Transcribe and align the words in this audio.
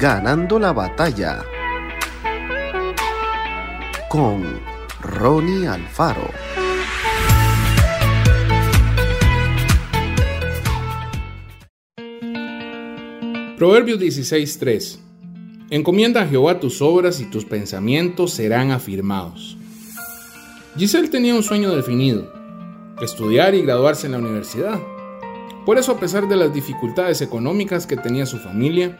Ganando 0.00 0.58
la 0.58 0.72
batalla 0.72 1.44
con 4.08 4.58
Ronnie 5.02 5.68
Alfaro. 5.68 6.30
Proverbios 13.58 14.00
16:3 14.00 15.00
Encomienda 15.68 16.22
a 16.22 16.26
Jehová 16.26 16.60
tus 16.60 16.80
obras 16.80 17.20
y 17.20 17.26
tus 17.26 17.44
pensamientos 17.44 18.32
serán 18.32 18.70
afirmados. 18.70 19.58
Giselle 20.78 21.08
tenía 21.08 21.34
un 21.34 21.42
sueño 21.42 21.76
definido, 21.76 22.32
estudiar 23.02 23.54
y 23.54 23.60
graduarse 23.60 24.06
en 24.06 24.12
la 24.12 24.18
universidad. 24.18 24.80
Por 25.66 25.76
eso, 25.76 25.92
a 25.92 26.00
pesar 26.00 26.26
de 26.26 26.36
las 26.36 26.54
dificultades 26.54 27.20
económicas 27.20 27.86
que 27.86 27.98
tenía 27.98 28.24
su 28.24 28.38
familia, 28.38 28.98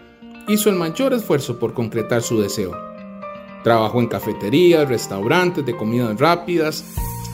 hizo 0.49 0.71
el 0.71 0.77
mayor 0.77 1.12
esfuerzo 1.12 1.59
por 1.59 1.75
concretar 1.75 2.23
su 2.23 2.41
deseo. 2.41 2.77
Trabajó 3.62 4.01
en 4.01 4.07
cafeterías, 4.07 4.89
restaurantes 4.89 5.65
de 5.67 5.77
comidas 5.77 6.19
rápidas, 6.19 6.85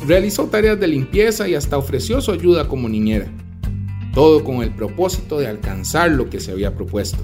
realizó 0.06 0.46
tareas 0.46 0.78
de 0.78 0.88
limpieza 0.88 1.48
y 1.48 1.54
hasta 1.54 1.78
ofreció 1.78 2.20
su 2.20 2.32
ayuda 2.32 2.68
como 2.68 2.88
niñera. 2.88 3.28
Todo 4.12 4.42
con 4.42 4.62
el 4.62 4.74
propósito 4.74 5.38
de 5.38 5.46
alcanzar 5.46 6.10
lo 6.10 6.28
que 6.28 6.40
se 6.40 6.52
había 6.52 6.74
propuesto. 6.74 7.18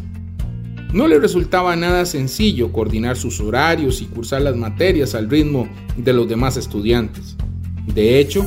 No 0.93 1.09
le 1.09 1.19
resultaba 1.19 1.75
nada 1.75 2.05
sencillo 2.05 2.71
coordinar 2.71 3.17
sus 3.17 3.41
horarios 3.41 4.03
y 4.03 4.07
cursar 4.07 4.43
las 4.43 4.57
materias 4.57 5.15
al 5.15 5.31
ritmo 5.31 5.69
de 5.97 6.13
los 6.13 6.29
demás 6.29 6.59
estudiantes. 6.59 7.37
De 7.95 8.21
hecho, 8.21 8.45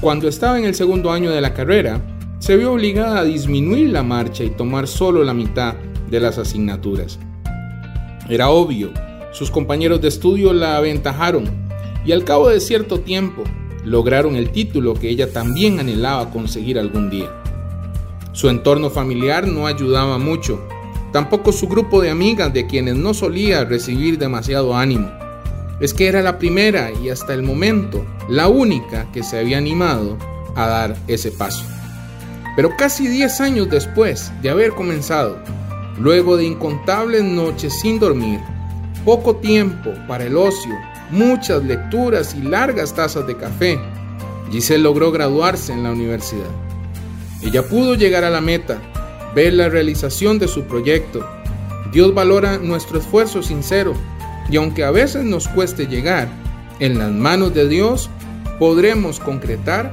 cuando 0.00 0.28
estaba 0.28 0.58
en 0.58 0.64
el 0.64 0.76
segundo 0.76 1.10
año 1.10 1.30
de 1.30 1.40
la 1.40 1.54
carrera, 1.54 2.00
se 2.38 2.56
vio 2.56 2.72
obligada 2.72 3.18
a 3.18 3.24
disminuir 3.24 3.90
la 3.90 4.04
marcha 4.04 4.44
y 4.44 4.50
tomar 4.50 4.86
solo 4.86 5.24
la 5.24 5.34
mitad 5.34 5.74
de 6.10 6.20
las 6.20 6.38
asignaturas. 6.38 7.18
Era 8.28 8.50
obvio, 8.50 8.92
sus 9.32 9.50
compañeros 9.50 10.00
de 10.00 10.08
estudio 10.08 10.52
la 10.52 10.76
aventajaron 10.76 11.48
y 12.04 12.12
al 12.12 12.24
cabo 12.24 12.48
de 12.48 12.60
cierto 12.60 13.00
tiempo 13.00 13.44
lograron 13.84 14.36
el 14.36 14.50
título 14.50 14.94
que 14.94 15.08
ella 15.08 15.32
también 15.32 15.80
anhelaba 15.80 16.30
conseguir 16.30 16.78
algún 16.78 17.10
día. 17.10 17.30
Su 18.32 18.48
entorno 18.48 18.90
familiar 18.90 19.46
no 19.46 19.66
ayudaba 19.66 20.18
mucho, 20.18 20.60
tampoco 21.12 21.52
su 21.52 21.68
grupo 21.68 22.00
de 22.00 22.10
amigas 22.10 22.52
de 22.52 22.66
quienes 22.66 22.96
no 22.96 23.14
solía 23.14 23.64
recibir 23.64 24.18
demasiado 24.18 24.76
ánimo. 24.76 25.10
Es 25.80 25.94
que 25.94 26.08
era 26.08 26.22
la 26.22 26.38
primera 26.38 26.90
y 26.92 27.08
hasta 27.08 27.34
el 27.34 27.42
momento 27.42 28.04
la 28.28 28.48
única 28.48 29.10
que 29.12 29.22
se 29.22 29.38
había 29.38 29.58
animado 29.58 30.18
a 30.54 30.66
dar 30.66 30.96
ese 31.06 31.30
paso. 31.30 31.64
Pero 32.56 32.76
casi 32.76 33.06
10 33.06 33.40
años 33.40 33.70
después 33.70 34.32
de 34.42 34.50
haber 34.50 34.72
comenzado, 34.72 35.38
luego 35.98 36.36
de 36.36 36.44
incontables 36.44 37.24
noches 37.24 37.80
sin 37.80 37.98
dormir, 37.98 38.40
poco 39.04 39.36
tiempo 39.36 39.90
para 40.06 40.24
el 40.24 40.36
ocio, 40.36 40.74
muchas 41.10 41.62
lecturas 41.64 42.34
y 42.34 42.42
largas 42.42 42.94
tazas 42.94 43.26
de 43.26 43.36
café, 43.36 43.78
Giselle 44.50 44.82
logró 44.82 45.10
graduarse 45.10 45.72
en 45.72 45.82
la 45.82 45.92
universidad. 45.92 46.50
Ella 47.42 47.62
pudo 47.62 47.94
llegar 47.94 48.24
a 48.24 48.30
la 48.30 48.40
meta, 48.40 48.80
ver 49.34 49.52
la 49.52 49.68
realización 49.68 50.38
de 50.38 50.48
su 50.48 50.64
proyecto. 50.64 51.26
Dios 51.92 52.14
valora 52.14 52.58
nuestro 52.58 52.98
esfuerzo 52.98 53.42
sincero 53.42 53.94
y 54.50 54.56
aunque 54.56 54.84
a 54.84 54.90
veces 54.90 55.24
nos 55.24 55.48
cueste 55.48 55.86
llegar, 55.86 56.28
en 56.80 56.98
las 56.98 57.10
manos 57.10 57.54
de 57.54 57.68
Dios 57.68 58.10
podremos 58.58 59.20
concretar 59.20 59.92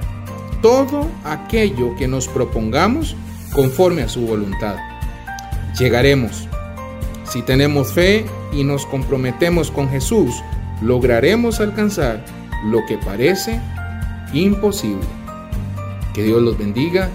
todo 0.62 1.08
aquello 1.24 1.96
que 1.98 2.08
nos 2.08 2.28
propongamos 2.28 3.16
conforme 3.54 4.04
a 4.04 4.10
su 4.10 4.22
voluntad. 4.22 4.95
Llegaremos. 5.78 6.48
Si 7.26 7.42
tenemos 7.42 7.92
fe 7.92 8.26
y 8.54 8.64
nos 8.64 8.86
comprometemos 8.86 9.72
con 9.72 9.90
Jesús, 9.90 10.42
lograremos 10.82 11.60
alcanzar 11.60 12.24
lo 12.66 12.86
que 12.86 12.98
parece 12.98 13.60
imposible. 14.32 15.06
Que 16.14 16.24
Dios 16.24 16.42
los 16.42 16.58
bendiga 16.58 17.10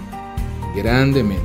grandemente. 0.77 1.45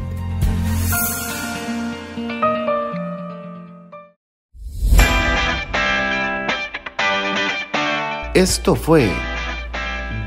Esto 8.34 8.75
fue 8.75 9.09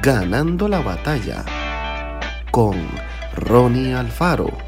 Ganando 0.00 0.68
la 0.68 0.80
batalla 0.80 1.44
con 2.50 2.74
Ronnie 3.34 3.92
Alfaro. 3.92 4.67